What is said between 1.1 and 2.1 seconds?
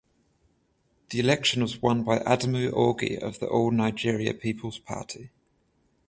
The election was won